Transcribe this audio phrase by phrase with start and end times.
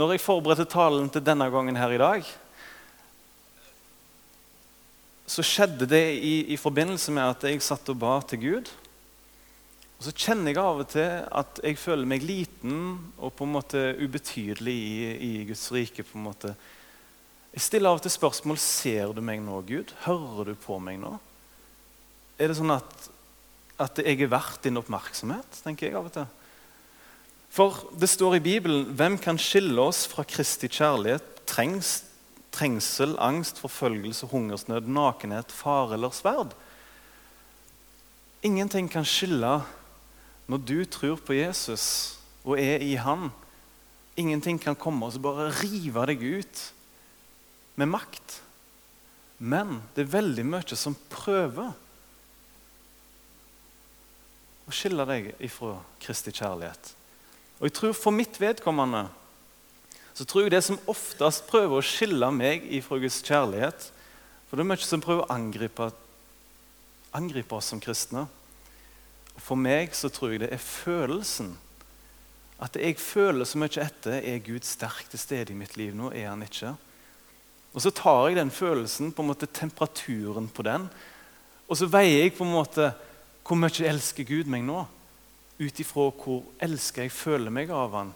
[0.00, 2.28] når jeg forberedte talen til denne gangen her i dag,
[5.30, 8.70] så skjedde det i, i forbindelse med at jeg satt og ba til Gud.
[10.00, 11.10] Og så kjenner jeg av og til
[11.42, 12.80] at jeg føler meg liten
[13.20, 16.06] og på en måte ubetydelig i, i Guds rike.
[16.08, 16.54] på en måte.
[17.52, 19.92] Jeg stiller av og til spørsmål ser du meg nå, Gud.
[20.06, 21.12] Hører du på meg nå?
[22.40, 23.10] Er det sånn at,
[23.76, 25.60] at jeg er verdt din oppmerksomhet?
[25.60, 26.39] tenker jeg av og til.
[27.50, 31.26] For det står i Bibelen hvem kan skille oss fra Kristi kjærlighet?
[31.50, 32.04] Trengs,
[32.54, 36.54] trengsel, angst, forfølgelse, hungersnød, nakenhet, fare eller sverd?
[38.46, 39.58] Ingenting kan skille
[40.50, 42.16] når du tror på Jesus
[42.46, 43.28] og er i Han.
[44.16, 46.62] Ingenting kan komme og bare rive deg ut
[47.76, 48.38] med makt.
[49.38, 51.74] Men det er veldig mye som prøver
[54.68, 56.94] å skille deg ifra Kristi kjærlighet.
[57.60, 59.06] Og jeg tror For mitt vedkommende
[60.16, 63.86] så tror jeg det som oftest prøver å skille meg ifra Guds kjærlighet
[64.48, 65.86] For det er mye som prøver å angripe,
[67.16, 68.26] angripe oss som kristne.
[69.36, 71.54] Og For meg så tror jeg det er følelsen.
[72.60, 75.94] At jeg føler så mye etter er Gud sterk til stede i mitt liv.
[75.96, 76.74] Nå er han ikke.
[77.72, 80.88] Og Så tar jeg den følelsen, på en måte temperaturen på den,
[81.70, 82.90] og så veier jeg på en måte
[83.46, 84.82] hvor mye elsker Gud meg nå
[85.60, 88.14] ut ifra hvor elska jeg føler meg av han,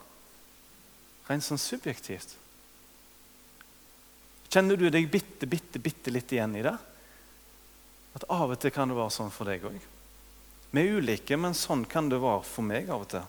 [1.28, 2.36] rent sånn subjektivt.
[4.48, 6.76] Kjenner du deg bitte, bitte, bitte litt igjen i det?
[8.14, 9.78] At av og til kan det være sånn for deg òg.
[10.74, 13.24] Vi er ulike, men sånn kan det være for meg av og til.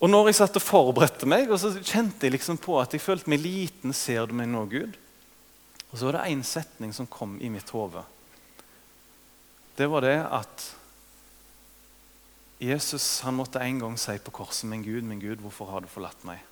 [0.00, 3.04] Og når jeg satt og forberedte meg, og så kjente jeg liksom på at jeg
[3.04, 3.92] følte meg liten.
[3.92, 4.96] Ser du meg nå, Gud?
[5.90, 8.02] Og så var det én setning som kom i mitt hode.
[9.76, 10.64] Det var det at
[12.60, 15.86] Jesus han måtte en gang si på korset, 'Min Gud, min Gud, hvorfor har du
[15.88, 16.44] forlatt meg?'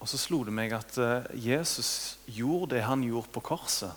[0.00, 3.92] Og så slo det meg at eh, Jesus gjorde det han gjorde på korset,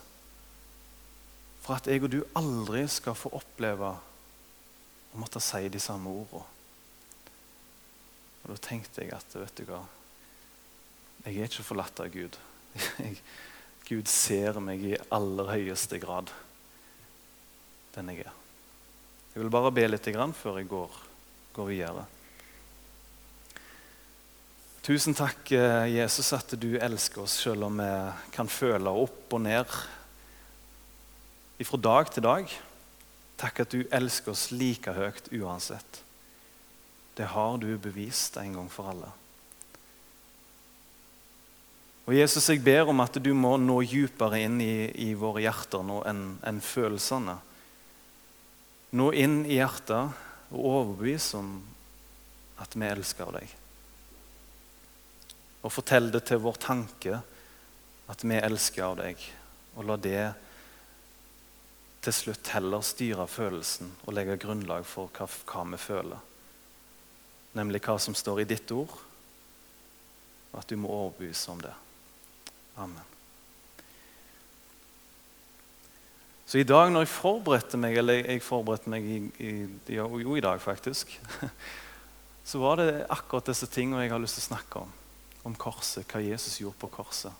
[1.64, 3.94] for at jeg og du aldri skal få oppleve
[5.14, 6.44] å måtte si de samme ordene.
[8.44, 9.80] Og Da tenkte jeg at vet du hva,
[11.24, 12.36] jeg er ikke forlatt av Gud.
[13.88, 16.32] Gud ser meg i aller høyeste grad,
[17.96, 18.43] den jeg er.
[19.34, 20.06] Jeg vil bare be litt
[20.38, 20.98] før jeg går,
[21.56, 22.04] går videre.
[24.86, 27.88] Tusen takk, eh, Jesus, at du elsker oss selv om vi
[28.30, 29.66] kan føle opp og ned
[31.64, 32.52] fra dag til dag.
[33.36, 36.02] Takk at du elsker oss like høyt uansett.
[37.16, 39.10] Det har du bevist en gang for alle.
[42.06, 45.82] Og Jesus, Jeg ber om at du må nå dypere inn i, i våre hjerter
[45.82, 47.40] nå enn en følelsene
[48.94, 50.14] nå inn i hjertet
[50.54, 51.54] og overbevise om
[52.62, 53.54] at vi elsker deg.
[55.64, 57.18] Og fortell det til vår tanke
[58.12, 59.24] at vi elsker deg.
[59.74, 60.20] Og la det
[62.04, 66.20] til slutt heller styre følelsen og legge grunnlag for hva, hva vi føler.
[67.56, 68.92] Nemlig hva som står i ditt ord,
[70.52, 71.74] og at du må overbevise om det.
[72.76, 73.13] Amen.
[76.54, 79.54] Så i dag når jeg forberedte meg, eller jeg forberedte meg i, i,
[79.90, 81.10] jo, i dag faktisk,
[82.46, 84.92] så var det akkurat disse tingene jeg har lyst til å snakke om.
[85.50, 87.34] Om korset, hva Jesus gjorde på korset.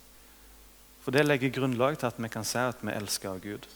[1.05, 3.69] For det legger grunnlag til at vi kan si at vi elsker Gud.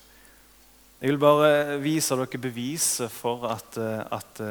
[0.99, 3.79] Jeg vil bare vise dere beviset for at,
[4.19, 4.43] at,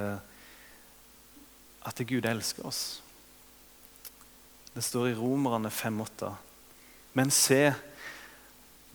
[1.92, 2.84] at Gud elsker oss.
[4.72, 6.32] Det står i Romerne 5,8.
[7.20, 7.66] Men se,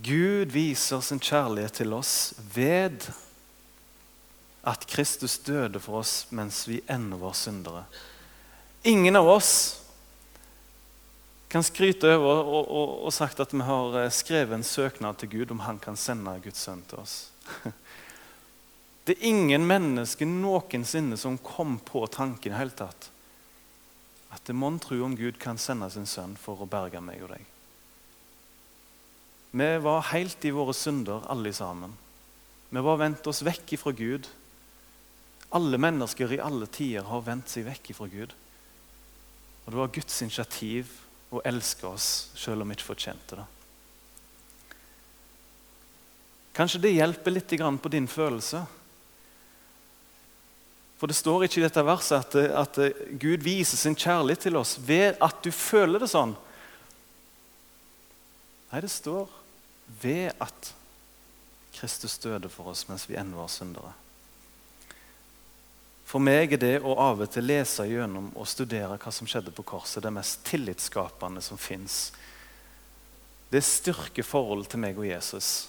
[0.02, 3.06] Gud viser sin kjærlighet til oss ved
[4.66, 7.84] at Kristus døde for oss mens vi ennå var syndere.
[8.82, 9.52] Ingen av oss
[11.52, 15.30] kan skryte over og, og, og, sagt at vi har eh, skrevet en søknad til
[15.36, 17.16] Gud om han kan sende Guds sønn til oss.
[19.04, 23.10] Det er ingen menneske noensinne som kom på tanken i hele tatt
[24.32, 27.34] at det mon tro om Gud kan sende sin sønn for å berge meg og
[27.34, 27.51] deg.
[29.52, 31.92] Vi var helt i våre synder, alle sammen.
[32.72, 34.28] Vi var vendt oss vekk ifra Gud.
[35.52, 38.32] Alle mennesker i alle tider har vendt seg vekk ifra Gud.
[39.64, 40.94] Og det var Guds initiativ
[41.32, 43.44] å elske oss selv om vi ikke fortjente det.
[46.56, 48.62] Kanskje det hjelper litt på din følelse.
[50.96, 52.80] For det står ikke i dette verset at,
[53.20, 56.32] Gud viser sin kjærlighet til oss ved at du føler det sånn.
[58.72, 59.41] Nei, det står
[60.00, 60.72] ved at
[61.72, 63.92] Kristus døde for oss mens vi ennå var syndere.
[66.12, 69.54] For meg er det å av og til lese gjennom og studere hva som skjedde
[69.56, 72.10] på korset, det mest tillitsskapende som fins.
[73.48, 75.68] Det styrker forholdet til meg og Jesus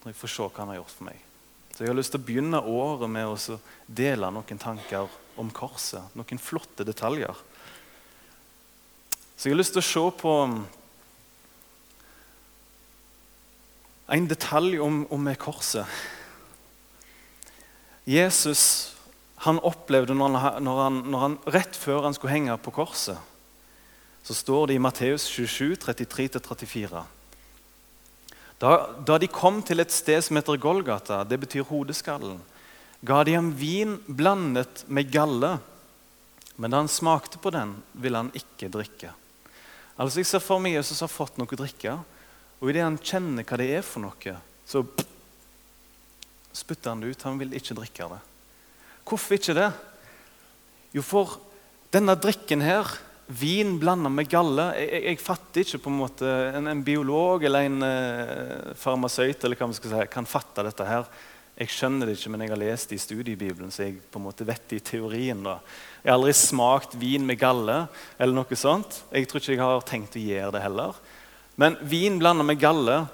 [0.00, 1.26] når jeg får se hva han har gjort for meg.
[1.74, 5.10] Så Jeg har lyst til å begynne året med å dele noen tanker
[5.40, 6.14] om korset.
[6.14, 7.36] Noen flotte detaljer.
[9.36, 10.34] Så jeg har lyst til å se på
[14.16, 15.86] en detalj om, om korset.
[18.04, 18.96] Jesus
[19.40, 23.16] han opplevde når han, når, han, når han, Rett før han skulle henge på korset,
[24.20, 27.04] så står det i Matteus 27, 33-34.
[28.60, 32.42] Da, da, de kom til et sted som heter Golgata, det betyr hodeskallen,
[33.00, 35.54] ga de ham vin blandet med galle.
[36.60, 39.14] Men da han smakte på den, ville han ikke drikke.
[39.96, 41.96] Altså Jeg ser for meg Jesus har fått noe å drikke.
[42.60, 44.34] Og idet han kjenner hva det er for noe,
[44.68, 44.84] så
[46.56, 47.22] spytter han det ut.
[47.28, 48.18] Han vil ikke drikke det.
[49.08, 49.70] Hvorfor ikke det?
[50.94, 51.38] Jo, for
[51.94, 52.86] denne drikken her,
[53.30, 57.68] vin blanda med galle jeg, jeg, fatter ikke på en måte En, en biolog eller
[57.68, 61.06] en eh, farmasøyt eller hva man skal si, kan fatte dette her.
[61.60, 64.24] Jeg skjønner det ikke, men jeg har lest det i studiebibelen, så jeg på en
[64.24, 65.42] måte vet det i teorien.
[65.44, 65.58] da.
[66.02, 67.82] Jeg har aldri smakt vin med galle
[68.16, 69.02] eller noe sånt.
[69.12, 71.00] Jeg tror ikke jeg har tenkt å gjøre det heller.
[71.56, 73.06] Men vin blanda med galle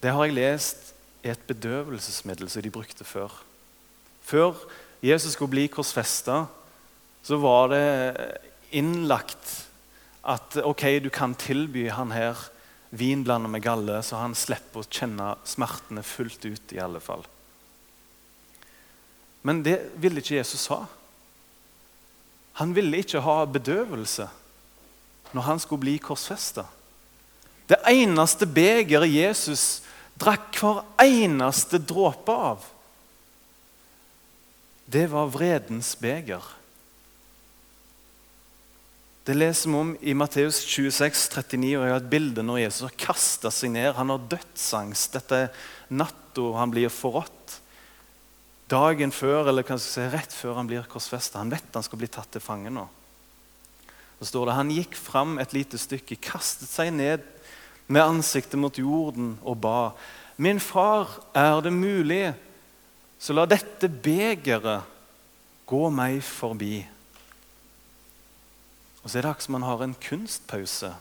[0.00, 3.32] det har jeg lest er et bedøvelsesmiddel som de brukte før.
[4.24, 4.56] Før
[5.04, 6.46] Jesus skulle bli korsfesta,
[7.22, 7.84] så var det
[8.76, 9.52] innlagt
[10.24, 12.38] at ok, du kan tilby han her
[12.90, 16.72] vin blanda med galle, så han slipper å kjenne smertene fullt ut.
[16.72, 17.24] i alle fall.
[19.42, 20.84] Men det ville ikke Jesus ha.
[22.60, 24.28] Han ville ikke ha bedøvelse
[25.32, 26.66] når han skulle bli korsfesta.
[27.70, 29.80] Det eneste begeret Jesus
[30.18, 32.64] drakk hver eneste dråpe av,
[34.90, 36.42] det var vredens beger.
[39.22, 42.88] Det leser vi om i Matteus 26, 39, og jeg har et bilde når Jesus
[42.88, 43.92] har kasta seg ned.
[43.94, 45.12] Han har dødsangst.
[45.14, 47.60] Dette er natta han blir forrådt.
[48.70, 51.38] Dagen før, eller kanskje si rett før han blir korsfesta.
[51.38, 52.88] Han vet han skal bli tatt til fange nå.
[54.18, 57.22] Så står det, Han gikk fram et lite stykke, kastet seg ned
[57.90, 59.90] med ansiktet mot jorden og ba.
[60.40, 62.30] Min far, er det mulig,
[63.18, 64.86] så la dette begeret
[65.68, 66.80] gå meg forbi.
[69.02, 70.92] Og så er det akkurat som han har en kunstpause.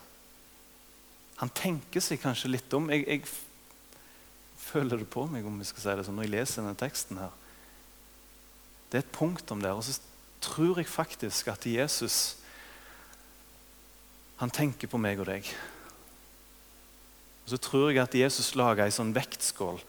[1.40, 2.90] Han tenker seg kanskje litt om.
[2.92, 3.24] Jeg, jeg
[4.60, 7.22] føler det på meg om jeg skal si det sånn, når jeg leser denne teksten.
[7.22, 7.34] her.
[8.90, 9.78] Det er et punktum der.
[9.78, 10.00] Og så
[10.44, 12.38] tror jeg faktisk at Jesus
[14.40, 15.48] han tenker på meg og deg.
[17.50, 19.80] Og så tror jeg at Jesus lager ei sånn vektskål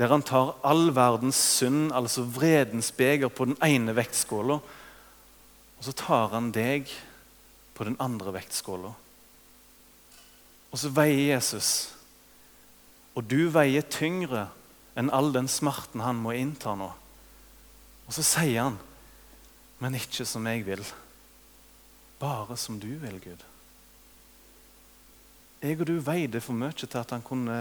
[0.00, 4.56] der han tar all verdens synd, altså vredens beger, på den ene vektskåla.
[5.76, 6.88] Og så tar han deg
[7.76, 8.94] på den andre vektskåla.
[10.72, 11.90] Og så veier Jesus.
[13.12, 14.46] Og du veier tyngre
[14.96, 16.88] enn all den smerten han må innta nå.
[18.08, 18.80] Og så sier han,
[19.78, 20.84] 'Men ikke som jeg vil,
[22.18, 23.49] bare som du vil, Gud'.
[25.60, 27.56] Jeg og du veide for mye til at han kunne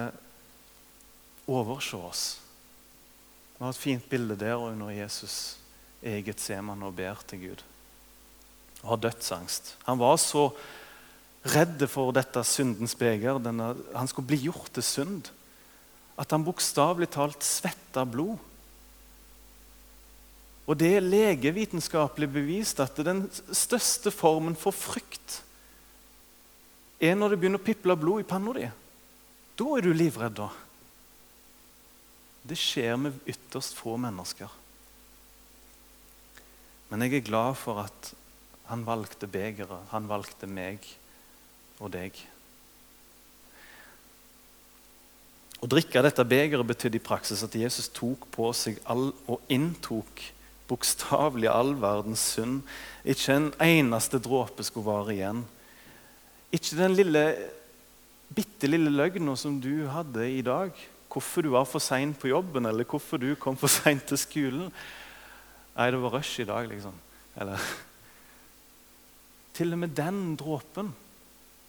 [1.50, 2.24] overse oss.
[3.58, 5.58] Vi har et fint bilde der under Jesus
[6.00, 7.64] eget seman og ber til Gud.
[8.84, 9.74] Og har dødsangst.
[9.84, 10.46] Han var så
[11.44, 15.28] redd for dette syndens beger, denne, han skulle bli gjort til synd,
[16.20, 18.40] at han bokstavelig talt svetta blod.
[20.70, 25.42] Og det er legevitenskapelig bevist at det er den største formen for frykt
[27.00, 28.70] er når det begynner å piple blod i panna di.
[29.60, 30.36] Da er du livredd.
[30.40, 30.50] da.
[32.44, 34.50] Det skjer med ytterst få mennesker.
[36.90, 38.14] Men jeg er glad for at
[38.70, 39.90] han valgte begeret.
[39.94, 40.84] Han valgte meg
[41.80, 42.16] og deg.
[45.60, 50.24] Å drikke dette begeret betydde i praksis at Jesus tok på seg all, og inntok
[50.70, 52.62] bokstavelig all verdens synd.
[53.04, 55.44] Ikke en eneste dråpe skulle vare igjen.
[56.50, 57.24] Ikke den lille,
[58.34, 60.74] bitte lille løgna som du hadde i dag.
[61.10, 64.72] Hvorfor du var for sein på jobben, eller hvorfor du kom for seint til skolen.
[65.76, 66.96] Nei, det var rush i dag, liksom.
[67.40, 67.70] Eller
[69.60, 70.94] Til og med den dråpen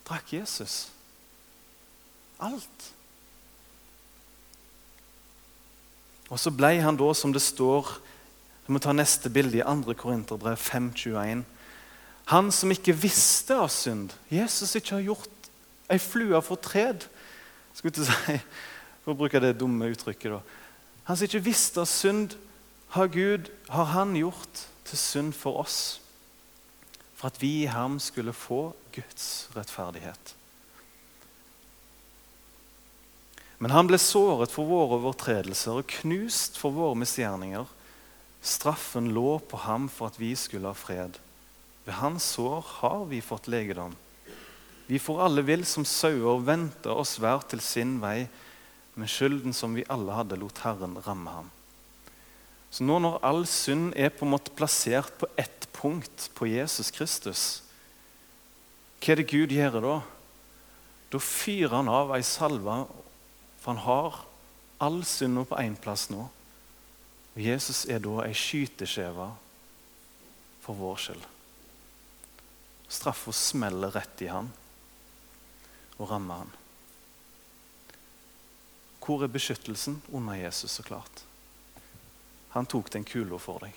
[0.06, 0.90] drakk Jesus.
[2.40, 2.90] Alt.
[6.30, 7.88] Og så ble han da, som det står
[8.66, 9.96] Vi må ta neste bilde i 2.
[9.98, 11.42] Korinterbrev 5.21.
[12.26, 14.12] Han som ikke visste av synd.
[14.30, 15.50] Jesus ikke har gjort
[15.90, 17.06] ei flue fortred.
[17.74, 18.38] Skulle ikke si,
[19.04, 20.36] For å bruke det dumme uttrykket.
[20.36, 20.40] da.
[21.08, 22.36] Han som ikke visste av synd,
[22.90, 26.00] har Gud har han gjort til synd for oss,
[27.14, 30.34] for at vi i ham skulle få Guds rettferdighet.
[33.60, 37.68] Men han ble såret for våre overtredelser og knust for våre misgjerninger.
[38.40, 41.18] Straffen lå på ham for at vi skulle ha fred.
[41.90, 43.96] Ved hans sår har vi fått legedom.
[44.86, 48.28] Vi får alle vill som sauer vente oss hver til sin vei,
[48.94, 51.48] men skylden som vi alle hadde, lot Herren ramme ham.
[52.70, 56.92] Så nå når all synd er på en måte plassert på ett punkt, på Jesus
[56.94, 57.42] Kristus,
[59.02, 59.96] hva er det Gud gjør da?
[61.10, 62.84] Da fyrer han av ei salve,
[63.58, 64.22] for han har
[64.78, 66.22] all synda på én plass nå.
[67.34, 69.26] Og Jesus er da ei skyteskjeve
[70.62, 71.28] for vår skyld.
[72.90, 74.50] Straffa smeller rett i han
[76.00, 76.56] og rammer han.
[79.10, 79.96] Hvor er beskyttelsen?
[80.14, 81.24] Under Jesus, så klart.
[82.54, 83.74] Han tok den kula for deg.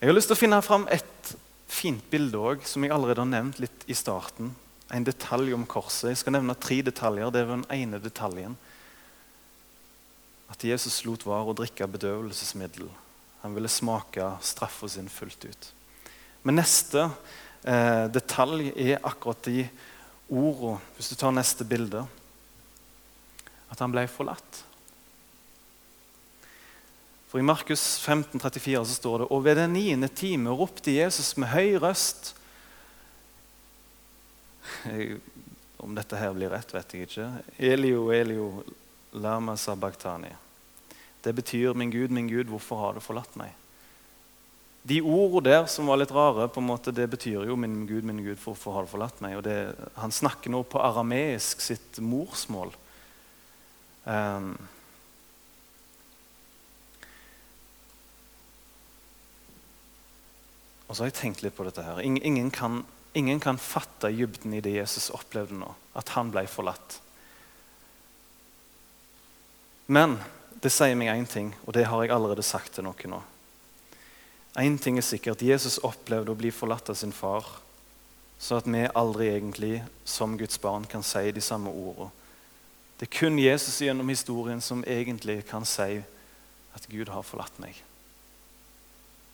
[0.00, 1.32] Jeg har lyst til å finne fram et
[1.72, 4.52] fint bilde også, som jeg allerede har nevnt litt i starten.
[4.92, 6.12] En detalj om korset.
[6.12, 7.32] Jeg skal nevne tre detaljer.
[7.32, 8.58] Det er den ene detaljen.
[10.52, 12.92] At Jesus lot være å drikke bedøvelsesmiddel.
[13.46, 15.66] Han ville smake straffa sin fullt ut.
[16.42, 17.04] Men neste
[17.62, 19.68] eh, detalj er akkurat de
[20.26, 20.80] ordene.
[20.96, 22.02] Hvis du tar neste bilde
[23.70, 24.64] at han ble forlatt.
[27.30, 31.36] For I Markus 15, 34 så står det og ved den niende time ropte Jesus
[31.38, 32.32] med høy røst
[35.86, 37.28] Om dette her blir rett, vet jeg ikke.
[37.62, 38.48] Elio, Elio,
[39.22, 40.34] lama sabachthani.
[41.26, 43.50] Det betyr 'min Gud, min Gud, hvorfor har du forlatt meg'?
[44.86, 48.04] De ordene der som var litt rare, på en måte, det betyr jo 'min Gud,
[48.04, 49.36] min Gud, hvorfor har du forlatt meg'?
[49.36, 52.70] Og det, han snakker nå på arameisk sitt morsmål.
[54.04, 54.54] Um,
[60.86, 61.82] og så har jeg tenkt litt på dette.
[61.82, 61.98] her.
[62.00, 65.74] Ingen kan, ingen kan fatte dybden i det Jesus opplevde nå.
[65.98, 67.00] At han ble forlatt.
[69.86, 70.20] Men
[70.66, 73.22] det sier meg én ting, og det har jeg allerede sagt til noen nå.
[74.58, 75.44] Én ting er sikkert.
[75.44, 77.46] Jesus opplevde å bli forlatt av sin far,
[78.38, 82.12] så at vi aldri egentlig som Guds barn kan si de samme ordene
[82.96, 86.00] det er kun Jesus gjennom historien som egentlig kan si
[86.76, 87.76] at Gud har forlatt meg.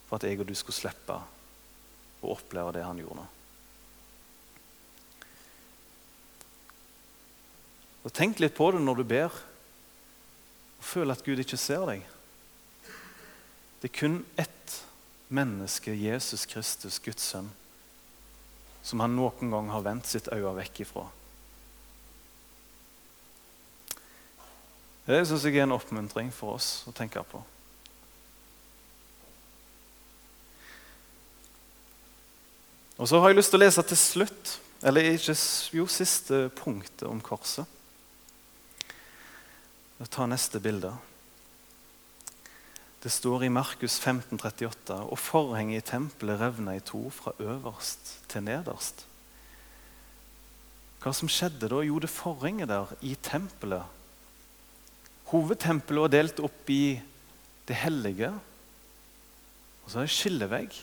[0.09, 3.23] For at jeg og du skulle slippe å oppleve det han gjorde.
[3.23, 3.27] nå.
[8.03, 9.39] Og Tenk litt på det når du ber
[10.83, 12.01] og føler at Gud ikke ser deg.
[13.79, 14.73] Det er kun ett
[15.31, 17.47] menneske, Jesus Kristus, Guds sønn,
[18.83, 21.05] som han noen gang har vendt sitt øye vekk ifra.
[25.07, 27.39] Det syns jeg er en oppmuntring for oss å tenke på.
[32.99, 35.35] Og Så har jeg lyst til å lese til slutt, eller ikke,
[35.79, 37.67] jo, siste punktet om korset.
[39.99, 40.91] Jeg tar neste bilde.
[43.03, 48.13] Det står i Markus 15, 38, og forhenget i tempelet revna i to fra øverst
[48.31, 49.03] til nederst.
[51.03, 51.81] Hva som skjedde da?
[51.83, 53.83] Jo, det forhenget der i tempelet
[55.33, 57.01] Hovedtempelet var delt opp i
[57.65, 58.29] det hellige,
[59.81, 60.75] og så er det skillevegg.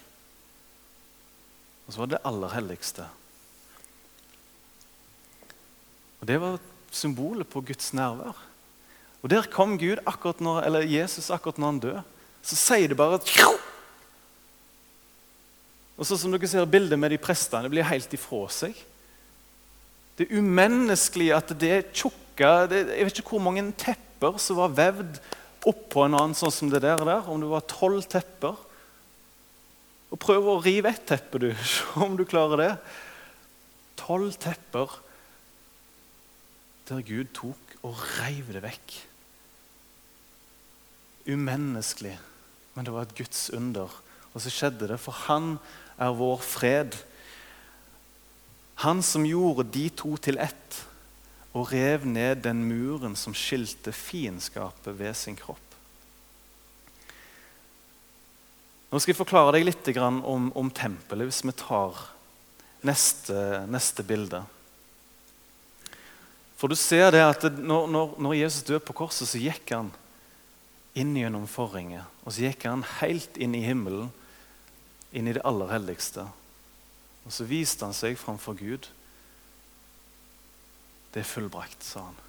[1.86, 3.06] Og så var det det aller helligste.
[6.20, 6.58] Og Det var
[6.90, 8.49] symbolet på Guds nærvær.
[9.20, 12.04] Og Der kom Gud akkurat når, eller Jesus akkurat når han døde.
[12.42, 13.20] Så sier det bare
[16.00, 18.78] Og så som dere ser bildet med de prestene, det blir helt ifra seg.
[20.16, 24.72] Det er umenneskelig at det er tjukke Jeg vet ikke hvor mange tepper som var
[24.72, 25.18] vevd
[25.68, 26.96] oppå en annen, sånn som det der.
[27.04, 28.56] der om det var tolv tepper.
[30.10, 31.50] Og Prøv å rive ett teppe, du.
[31.72, 32.72] Se om du klarer det.
[34.00, 34.96] Tolv tepper
[36.88, 38.96] der Gud tok og reiv det vekk.
[41.30, 42.16] Umenneskelig,
[42.74, 43.92] men det var et Guds under.
[44.34, 45.54] Og så skjedde det, for han
[46.00, 46.98] er vår fred.
[48.82, 50.84] Han som gjorde de to til ett
[51.50, 55.66] og rev ned den muren som skilte fiendskapet ved sin kropp.
[58.90, 61.98] Nå skal jeg forklare deg litt om, om tempelet, hvis vi tar
[62.86, 64.42] neste, neste, bilde.
[66.58, 69.92] For du ser det at når, når, Jesus døde på korset, så gikk han
[71.00, 72.06] inn gjennom forhenget.
[72.24, 74.10] Og så gikk han helt inn i himmelen,
[75.16, 76.26] inn i det aller helligste.
[77.26, 78.88] Og så viste han seg framfor Gud.
[81.10, 82.20] Det er fullbrakt, sa han.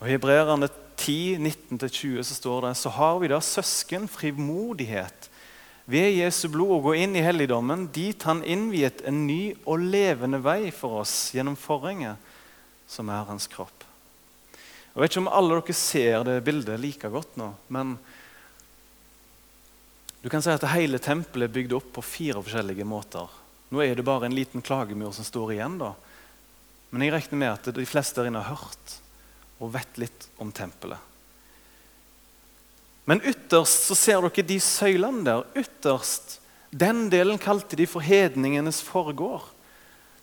[0.00, 5.28] Og I Hebreerne 10, 19-20 så står det så har vi da søsken frimodighet
[5.90, 10.38] ved Jesu blod å gå inn i helligdommen, dit han innviet en ny og levende
[10.42, 12.18] vei for oss gjennom forhenget,
[12.86, 13.86] som er hans kropp.
[14.92, 17.94] Jeg vet ikke om alle dere ser det bildet like godt nå, men
[20.22, 23.30] du kan si at hele tempelet er bygd opp på fire forskjellige måter.
[23.72, 25.94] Nå er det bare en liten klagemur som står igjen, da.
[26.90, 28.98] men jeg regner med at de fleste der inne har hørt
[29.62, 31.00] og vet litt om tempelet.
[33.08, 35.48] Men ytterst så ser dere de søylene der.
[35.58, 36.38] Ytterst,
[36.70, 39.50] Den delen kalte de for hedningenes forgård.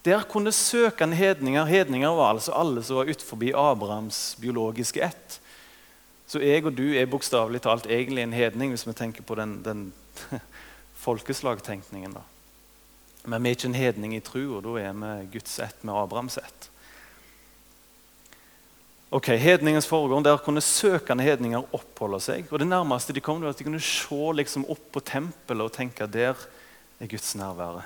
[0.05, 5.39] Der kunne søkende hedninger Hedninger var altså alle som var utenfor Abrahams biologiske ett.
[6.27, 9.63] Så jeg og du er bokstavelig talt egentlig en hedning, hvis vi tenker på den,
[9.65, 9.93] den
[11.05, 12.13] folkeslagtenkningen.
[12.13, 12.21] da.
[13.25, 15.93] Men vi er ikke en hedning i tru, og da er vi Guds ett med
[15.93, 16.69] Abrahams ett.
[19.11, 22.45] Ok, Hedningens foregård, Der kunne søkende hedninger oppholde seg.
[22.51, 25.73] og Det nærmeste de kom, var at de kunne se liksom opp på tempelet og
[25.73, 26.35] tenke at der
[26.99, 27.81] er Guds nærvære.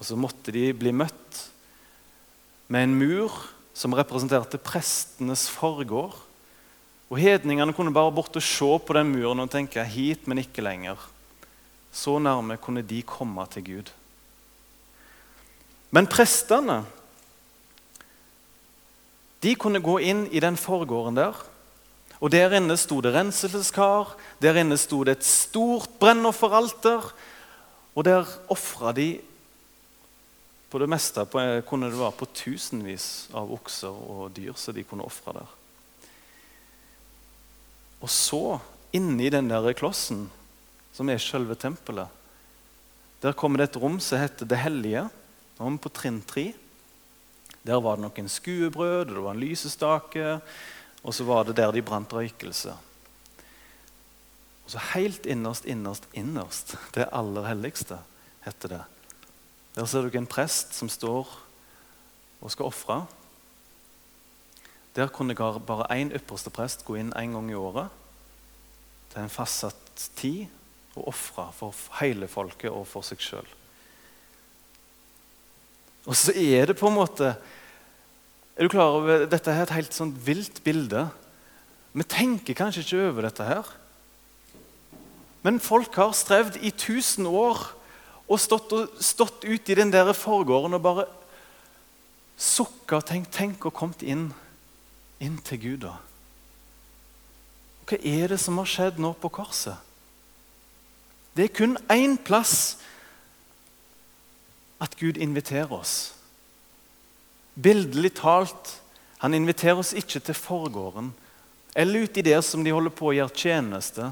[0.00, 1.44] Og Så måtte de bli møtt
[2.72, 3.34] med en mur
[3.76, 6.16] som representerte prestenes forgård.
[7.10, 10.64] Og Hedningene kunne bare bort og se på den muren og tenke hit, men ikke
[10.64, 10.96] lenger.
[11.92, 13.92] Så nærme kunne de komme til Gud.
[15.90, 16.84] Men prestene
[19.42, 21.36] de kunne gå inn i den forgården der.
[22.20, 27.12] Og Der inne sto det renselseskar, der inne sto det et stort brennofferalter.
[27.96, 29.20] Og der ofra de
[30.70, 31.24] på det meste
[31.66, 35.56] kunne det være på tusenvis av okser og dyr som de kunne ofre der.
[38.00, 38.60] Og så,
[38.96, 40.28] inni den der klossen,
[40.94, 42.08] som er selve tempelet,
[43.20, 45.02] der kommer det et rom som heter Det hellige.
[45.58, 46.46] Nå er vi på trinn tre.
[47.66, 50.38] Der var det noen skuebrød, det var en lysestake,
[51.04, 52.72] og så var det der de brant røykelse.
[54.64, 57.98] Og så Helt innerst, innerst, innerst, det aller helligste,
[58.46, 58.82] heter det.
[59.76, 61.28] Der ser dere en prest som står
[62.40, 63.04] og skal ofre.
[64.96, 67.92] Der kunne bare én ypperste prest gå inn en gang i året
[69.12, 70.46] til en fastsatt tid
[70.96, 73.48] og ofre for hele folket og for seg sjøl.
[76.08, 77.34] Og så er det på en måte
[78.56, 81.06] Er du klar over Dette er et helt sånn vilt bilde.
[81.92, 83.68] Vi tenker kanskje ikke over dette her.
[85.46, 87.62] Men folk har strevd i tusen år
[88.30, 91.06] og stått, stått ute i den der forgården og bare
[92.40, 94.30] sukka og tenkt Tenk og kommet inn,
[95.20, 95.96] inn til Gud, da.
[97.90, 99.74] Hva er det som har skjedd nå på korset?
[101.34, 102.78] Det er kun én plass
[104.80, 106.12] at Gud inviterer oss.
[107.54, 108.76] Bildelig talt,
[109.18, 111.10] han inviterer oss ikke til forgården
[111.74, 114.10] eller ut i det som de holder på å gjøre tjeneste.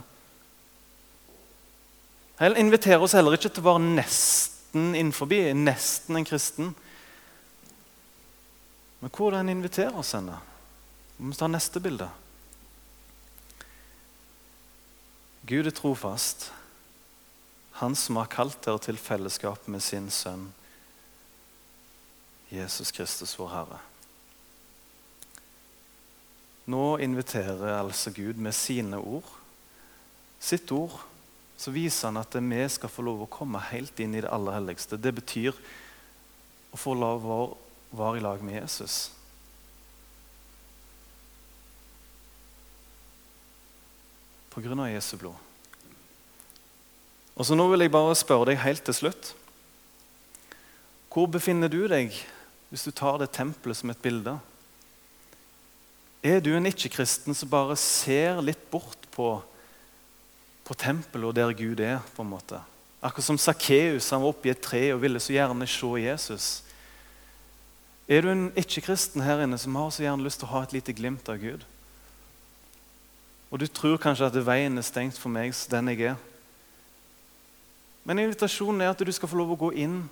[2.39, 6.71] Han inviterer oss heller ikke til å være nesten innenfor, nesten en kristen.
[9.01, 10.39] Men hvor han inviterer oss henne?
[11.17, 12.07] Vi må ta neste bilde.
[15.49, 16.51] Gud er trofast,
[17.81, 20.51] han som har kalt dere til fellesskap med sin sønn.
[22.53, 23.83] Jesus Kristus, vår Herre.
[26.69, 29.27] Nå inviterer altså Gud med sine ord,
[30.39, 31.01] sitt ord,
[31.59, 34.55] så viser han at vi skal få lov å komme helt inn i det aller
[34.55, 34.97] helligste.
[34.97, 35.57] Det betyr
[36.71, 37.41] å få lov å
[37.99, 39.11] være i lag med Jesus.
[44.55, 45.35] På grunn av Jesu blod.
[47.39, 49.35] Og så Nå vil jeg bare spørre deg helt til slutt.
[51.11, 52.15] Hvor befinner du deg
[52.71, 54.37] hvis du tar det tempelet som et bilde?
[56.23, 59.39] Er du en ikke-kristen som bare ser litt bort på,
[60.69, 62.03] på tempelet og der Gud er?
[62.15, 62.61] på en måte?
[63.01, 66.63] Akkurat som Sakkeus var oppe i et tre og ville så gjerne se Jesus.
[68.09, 70.75] Er du en ikke-kristen her inne som har så gjerne lyst til å ha et
[70.77, 71.65] lite glimt av Gud?
[73.49, 76.17] Og du tror kanskje at veien er stengt for meg, den jeg er.
[78.05, 80.03] Men invitasjonen er at du skal få lov å gå inn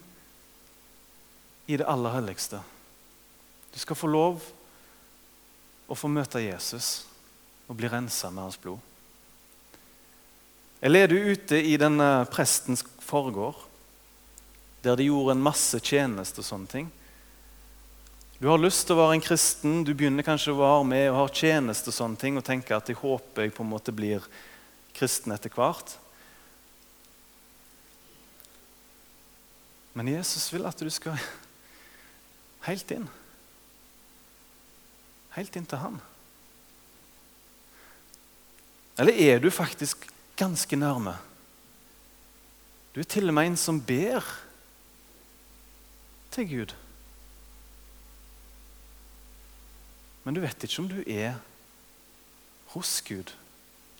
[1.66, 2.62] i det aller helligste.
[3.72, 4.44] Du skal få lov
[5.88, 7.04] å få møte Jesus
[7.66, 8.95] og bli rensa med hans blod.
[10.80, 13.58] Eller er du ute i denne prestens forgård,
[14.84, 16.90] der de gjorde en masse tjeneste og sånne ting?
[18.36, 21.22] Du har lyst til å være en kristen, du begynner kanskje å være med og
[21.22, 24.26] har tjeneste og sånne ting, og tenker at jeg håper jeg på en måte blir
[24.96, 25.96] kristen etter hvert.
[29.96, 31.16] Men Jesus vil at du skal
[32.66, 33.04] Helt inn.
[35.36, 36.00] Helt inn til han.
[38.98, 41.16] Eller er du faktisk ganske nærme?
[42.94, 44.24] Du er til og med en som ber
[46.32, 46.74] til Gud.
[50.24, 51.36] Men du vet ikke om du er
[52.72, 53.32] hos Gud.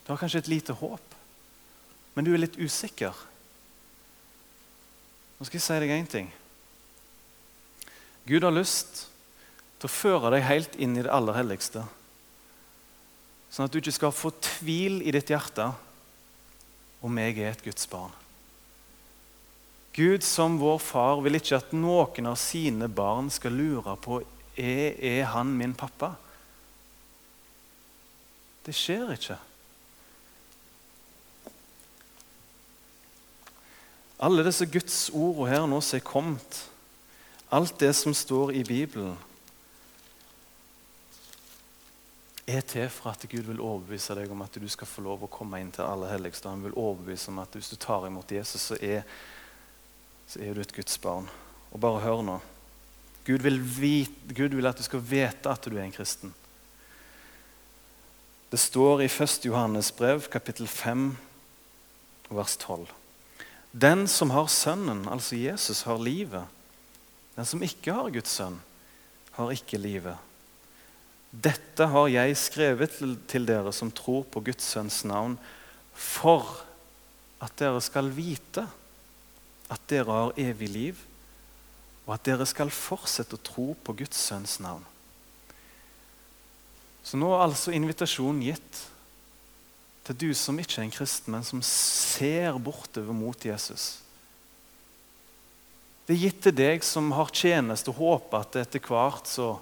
[0.05, 1.15] Du har kanskje et lite håp,
[2.15, 3.15] men du er litt usikker.
[5.37, 6.33] Nå skal jeg si deg én ting.
[8.27, 9.07] Gud har lyst
[9.77, 11.85] til å føre deg helt inn i det aller helligste.
[13.53, 15.69] Sånn at du ikke skal få tvil i ditt hjerte
[17.07, 18.15] om jeg er et Guds barn.
[19.97, 24.21] Gud som vår far vil ikke at noen av sine barn skal lure på
[24.57, 26.13] er, er han min pappa.
[28.67, 29.39] Det skjer ikke.
[34.27, 36.61] Alle disse Guds ordene her nå som er kommet,
[37.53, 39.17] alt det som står i Bibelen,
[42.47, 45.31] er til for at Gud vil overbevise deg om at du skal få lov å
[45.31, 46.51] komme inn til alle helligste.
[46.51, 49.03] Han vil overbevise om at hvis du tar imot Jesus, så er,
[50.31, 51.27] så er du et Guds barn.
[51.73, 52.39] Og bare hør nå.
[53.27, 56.35] Gud vil, vite, Gud vil at du skal vite at du er en kristen.
[58.53, 59.49] Det står i 1.
[59.49, 61.09] Johannes brev, kapittel 5,
[62.31, 62.87] vers 12.
[63.75, 66.47] Den som har Sønnen, altså Jesus, har livet.
[67.35, 68.61] Den som ikke har Guds sønn,
[69.35, 70.17] har ikke livet.
[71.37, 72.95] Dette har jeg skrevet
[73.29, 75.37] til dere som tror på Guds sønns navn,
[75.93, 76.63] for
[77.45, 78.65] at dere skal vite
[79.73, 81.01] at dere har evig liv,
[82.07, 84.85] og at dere skal fortsette å tro på Guds sønns navn.
[87.07, 88.83] Så nå er altså invitasjonen gitt
[90.07, 93.97] til du som ikke er en kristen, men som ser bortover mot Jesus.
[96.07, 99.57] Det er gitt til deg som har tjeneste, og håper at etter hvert så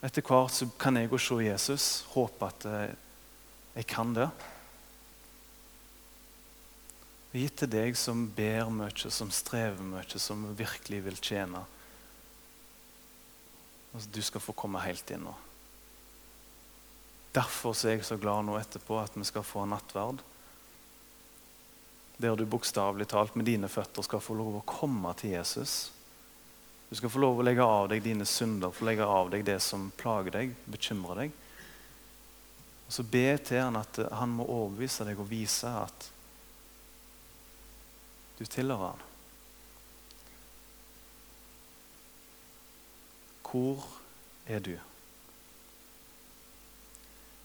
[0.00, 2.94] etter hvert så kan jeg og se Jesus, håpe at eh,
[3.76, 4.30] jeg kan det.
[7.30, 11.62] Og gitt til deg som ber mye, som strever mye, som virkelig vil tjene.
[13.92, 15.36] Altså, du skal få komme helt inn nå.
[17.34, 20.24] Derfor er jeg så glad nå etterpå at vi skal få nattverd.
[22.20, 25.92] Der du bokstavelig talt med dine føtter skal få lov å komme til Jesus.
[26.90, 29.60] Du skal få lov å legge av deg dine synder, få legge av deg det
[29.62, 31.36] som plager deg, bekymrer deg.
[32.88, 36.08] Og så be til han at han må overbevise deg og vise at
[38.40, 39.06] du tilhører han.
[43.46, 43.86] Hvor
[44.50, 44.74] er du?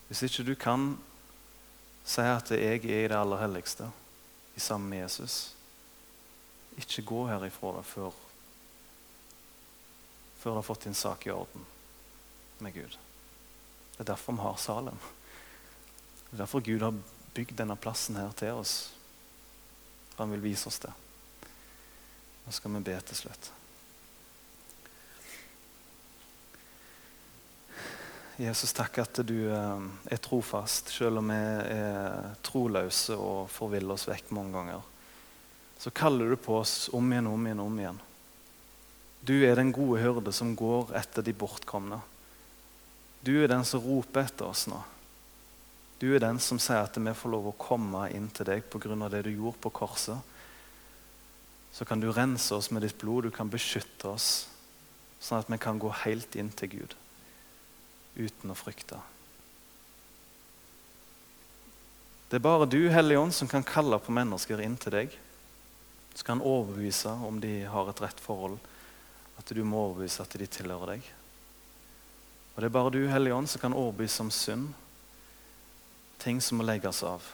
[0.10, 0.96] Hvis ikke du kan
[2.02, 3.94] si at jeg er i det aller helligste
[4.58, 5.54] i sammen med Jesus,
[6.82, 8.25] ikke gå herifra da før
[10.46, 11.64] før du har fått din sak i orden
[12.58, 12.98] med Gud.
[13.96, 15.00] Det er derfor vi har Salem.
[16.30, 17.00] Det er derfor Gud har
[17.34, 18.76] bygd denne plassen her til oss.
[20.20, 20.94] Han vil vise oss det.
[22.46, 23.50] Nå skal vi be til slutt.
[28.38, 34.06] Jesus, takk at du eh, er trofast, selv om vi er troløse og forviller oss
[34.14, 34.90] vekk mange ganger.
[35.82, 38.06] Så kaller du på oss om igjen, om igjen, om igjen.
[39.26, 41.98] Du er den gode hyrde som går etter de bortkomne.
[43.26, 44.78] Du er den som roper etter oss nå.
[45.98, 49.10] Du er den som sier at vi får lov å komme inn til deg pga.
[49.10, 50.20] det du gjorde på korset.
[51.72, 54.48] Så kan du rense oss med ditt blod, du kan beskytte oss,
[55.20, 56.96] sånn at vi kan gå helt inn til Gud
[58.16, 59.00] uten å frykte.
[62.30, 65.18] Det er bare du, Hellige Ånd, som kan kalle på mennesker inn til deg.
[66.16, 68.60] Som kan overbevise om de har et rett forhold
[69.39, 71.10] at du må overbevise at de tilhører deg.
[72.56, 74.69] Og Det er bare du, Hellige Ånd, som kan overbevise om synd.
[76.24, 77.26] Ting som må legges av.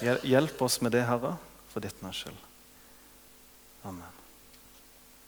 [0.00, 1.34] Hjelp oss med det, Herre,
[1.72, 2.38] for ditt navns skyld.
[3.84, 4.19] Amen.